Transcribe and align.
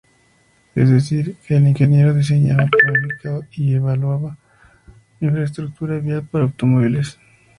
Es 0.73 0.89
decir, 0.89 1.35
que 1.45 1.57
el 1.57 1.67
ingeniero 1.67 2.15
diseñaba, 2.15 2.65
planificaba 2.65 3.45
y 3.55 3.75
evaluaba 3.75 4.35
infraestructura 5.19 5.99
vial 5.99 6.23
para 6.23 6.45
automóviles. 6.45 7.19